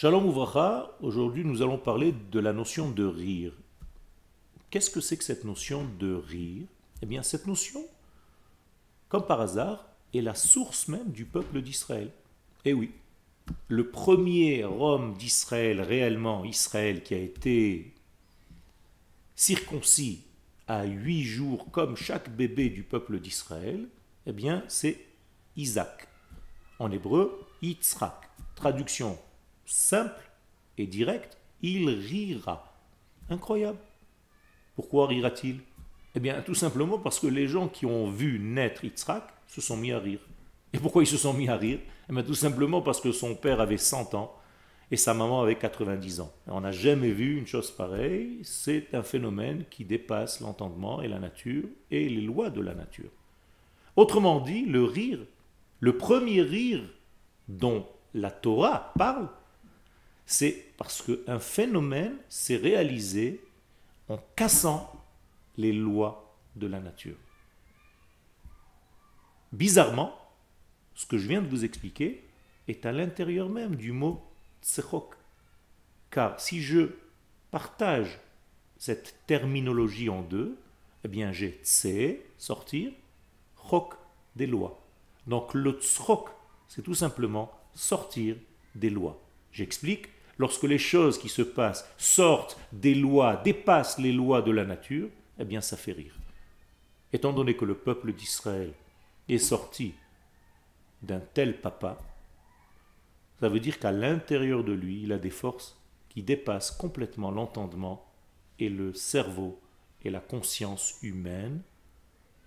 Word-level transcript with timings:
Shalom 0.00 0.26
Ouvracha, 0.26 0.96
aujourd'hui 1.00 1.44
nous 1.44 1.60
allons 1.60 1.76
parler 1.76 2.14
de 2.30 2.38
la 2.38 2.52
notion 2.52 2.88
de 2.88 3.04
rire. 3.04 3.52
Qu'est-ce 4.70 4.90
que 4.90 5.00
c'est 5.00 5.16
que 5.16 5.24
cette 5.24 5.42
notion 5.42 5.88
de 5.98 6.14
rire? 6.14 6.68
Eh 7.02 7.06
bien 7.06 7.24
cette 7.24 7.48
notion, 7.48 7.84
comme 9.08 9.26
par 9.26 9.40
hasard, 9.40 9.88
est 10.14 10.20
la 10.20 10.36
source 10.36 10.86
même 10.86 11.10
du 11.10 11.24
peuple 11.24 11.62
d'Israël. 11.62 12.12
Eh 12.64 12.74
oui, 12.74 12.92
le 13.66 13.90
premier 13.90 14.62
homme 14.62 15.14
d'Israël, 15.14 15.80
réellement 15.80 16.44
Israël, 16.44 17.02
qui 17.02 17.14
a 17.14 17.18
été 17.18 17.92
circoncis 19.34 20.22
à 20.68 20.84
huit 20.84 21.24
jours 21.24 21.72
comme 21.72 21.96
chaque 21.96 22.30
bébé 22.30 22.70
du 22.70 22.84
peuple 22.84 23.18
d'Israël, 23.18 23.88
eh 24.26 24.32
bien 24.32 24.62
c'est 24.68 25.04
Isaac. 25.56 26.06
En 26.78 26.92
hébreu, 26.92 27.44
Yitzhak. 27.62 28.30
Traduction 28.54 29.18
simple 29.68 30.22
et 30.78 30.86
directe, 30.86 31.38
il 31.62 31.88
rira. 31.90 32.74
Incroyable. 33.28 33.78
Pourquoi 34.74 35.06
rira-t-il? 35.06 35.60
Eh 36.14 36.20
bien 36.20 36.40
tout 36.42 36.54
simplement 36.54 36.98
parce 36.98 37.20
que 37.20 37.26
les 37.26 37.46
gens 37.46 37.68
qui 37.68 37.84
ont 37.84 38.10
vu 38.10 38.38
naître 38.40 38.84
Yitzhak 38.84 39.24
se 39.46 39.60
sont 39.60 39.76
mis 39.76 39.92
à 39.92 39.98
rire. 39.98 40.20
Et 40.72 40.78
pourquoi 40.78 41.02
ils 41.02 41.06
se 41.06 41.16
sont 41.16 41.34
mis 41.34 41.48
à 41.48 41.56
rire? 41.56 41.80
Eh 42.08 42.12
bien 42.12 42.22
tout 42.22 42.34
simplement 42.34 42.80
parce 42.80 43.00
que 43.00 43.12
son 43.12 43.34
père 43.34 43.60
avait 43.60 43.76
100 43.76 44.14
ans 44.14 44.34
et 44.90 44.96
sa 44.96 45.12
maman 45.12 45.42
avait 45.42 45.56
90 45.56 46.20
ans. 46.20 46.32
On 46.46 46.62
n'a 46.62 46.72
jamais 46.72 47.10
vu 47.10 47.36
une 47.36 47.46
chose 47.46 47.70
pareille. 47.70 48.38
C'est 48.42 48.94
un 48.94 49.02
phénomène 49.02 49.64
qui 49.68 49.84
dépasse 49.84 50.40
l'entendement 50.40 51.02
et 51.02 51.08
la 51.08 51.18
nature 51.18 51.64
et 51.90 52.08
les 52.08 52.22
lois 52.22 52.48
de 52.48 52.62
la 52.62 52.74
nature. 52.74 53.10
Autrement 53.96 54.40
dit, 54.40 54.64
le 54.64 54.84
rire, 54.84 55.20
le 55.80 55.98
premier 55.98 56.40
rire 56.40 56.82
dont 57.48 57.86
la 58.14 58.30
Torah 58.30 58.92
parle, 58.96 59.28
c'est 60.30 60.74
parce 60.76 61.02
qu'un 61.02 61.38
phénomène 61.38 62.18
s'est 62.28 62.58
réalisé 62.58 63.42
en 64.08 64.18
cassant 64.36 64.92
les 65.56 65.72
lois 65.72 66.36
de 66.54 66.66
la 66.66 66.80
nature. 66.80 67.16
Bizarrement, 69.52 70.14
ce 70.94 71.06
que 71.06 71.16
je 71.16 71.26
viens 71.28 71.40
de 71.40 71.48
vous 71.48 71.64
expliquer 71.64 72.28
est 72.68 72.84
à 72.84 72.92
l'intérieur 72.92 73.48
même 73.48 73.74
du 73.74 73.90
mot 73.90 74.22
tsechok. 74.62 75.14
Car 76.10 76.38
si 76.38 76.60
je 76.60 76.90
partage 77.50 78.20
cette 78.76 79.16
terminologie 79.26 80.10
en 80.10 80.20
deux, 80.20 80.58
eh 81.04 81.08
bien 81.08 81.32
j'ai 81.32 81.58
tse, 81.62 82.18
sortir, 82.36 82.92
chok, 83.70 83.94
des 84.36 84.46
lois. 84.46 84.78
Donc 85.26 85.54
le 85.54 85.72
tsrok, 85.80 86.28
c'est 86.68 86.82
tout 86.82 86.94
simplement 86.94 87.50
sortir 87.72 88.36
des 88.74 88.90
lois. 88.90 89.18
J'explique, 89.52 90.08
lorsque 90.38 90.64
les 90.64 90.78
choses 90.78 91.18
qui 91.18 91.28
se 91.28 91.42
passent 91.42 91.88
sortent 91.98 92.58
des 92.72 92.94
lois, 92.94 93.36
dépassent 93.36 93.98
les 93.98 94.12
lois 94.12 94.42
de 94.42 94.50
la 94.50 94.64
nature, 94.64 95.08
eh 95.38 95.44
bien 95.44 95.60
ça 95.60 95.76
fait 95.76 95.92
rire. 95.92 96.14
Étant 97.12 97.32
donné 97.32 97.56
que 97.56 97.64
le 97.64 97.74
peuple 97.74 98.12
d'Israël 98.12 98.72
est 99.28 99.38
sorti 99.38 99.94
d'un 101.02 101.20
tel 101.20 101.60
papa, 101.60 101.98
ça 103.40 103.48
veut 103.48 103.60
dire 103.60 103.78
qu'à 103.78 103.92
l'intérieur 103.92 104.64
de 104.64 104.72
lui, 104.72 105.02
il 105.02 105.12
a 105.12 105.18
des 105.18 105.30
forces 105.30 105.80
qui 106.08 106.22
dépassent 106.22 106.72
complètement 106.72 107.30
l'entendement 107.30 108.04
et 108.58 108.68
le 108.68 108.92
cerveau 108.94 109.60
et 110.04 110.10
la 110.10 110.20
conscience 110.20 110.96
humaine, 111.02 111.62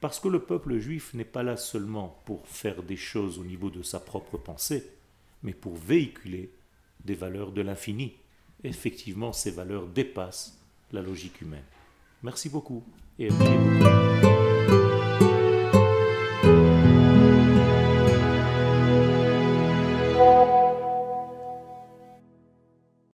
parce 0.00 0.20
que 0.20 0.28
le 0.28 0.40
peuple 0.40 0.78
juif 0.78 1.14
n'est 1.14 1.24
pas 1.24 1.42
là 1.42 1.56
seulement 1.56 2.20
pour 2.24 2.46
faire 2.46 2.82
des 2.82 2.96
choses 2.96 3.38
au 3.38 3.44
niveau 3.44 3.70
de 3.70 3.82
sa 3.82 3.98
propre 3.98 4.36
pensée, 4.36 4.88
mais 5.42 5.54
pour 5.54 5.74
véhiculer 5.74 6.50
des 7.06 7.14
valeurs 7.14 7.52
de 7.52 7.62
l'infini. 7.62 8.12
Effectivement, 8.64 9.32
ces 9.32 9.50
valeurs 9.50 9.86
dépassent 9.86 10.60
la 10.92 11.00
logique 11.00 11.40
humaine. 11.40 11.64
Merci 12.22 12.48
beaucoup 12.48 12.82
et 13.18 13.28
à. 13.28 14.35